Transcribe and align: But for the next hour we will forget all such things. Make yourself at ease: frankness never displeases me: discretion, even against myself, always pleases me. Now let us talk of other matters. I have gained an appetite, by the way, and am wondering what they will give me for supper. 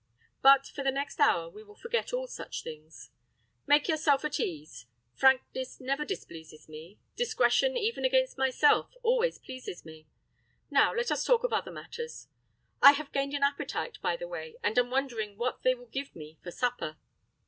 But 0.41 0.65
for 0.65 0.83
the 0.83 0.89
next 0.89 1.19
hour 1.19 1.47
we 1.47 1.61
will 1.61 1.75
forget 1.75 2.11
all 2.11 2.25
such 2.25 2.63
things. 2.63 3.11
Make 3.67 3.87
yourself 3.87 4.25
at 4.25 4.39
ease: 4.39 4.87
frankness 5.13 5.79
never 5.79 6.05
displeases 6.05 6.67
me: 6.67 6.97
discretion, 7.15 7.77
even 7.77 8.03
against 8.03 8.35
myself, 8.35 8.95
always 9.03 9.37
pleases 9.37 9.85
me. 9.85 10.07
Now 10.71 10.91
let 10.91 11.11
us 11.11 11.23
talk 11.23 11.43
of 11.43 11.53
other 11.53 11.69
matters. 11.71 12.29
I 12.81 12.93
have 12.93 13.11
gained 13.11 13.35
an 13.35 13.43
appetite, 13.43 13.99
by 14.01 14.17
the 14.17 14.27
way, 14.27 14.55
and 14.63 14.75
am 14.79 14.89
wondering 14.89 15.37
what 15.37 15.61
they 15.61 15.75
will 15.75 15.85
give 15.85 16.15
me 16.15 16.39
for 16.41 16.49
supper. 16.49 16.97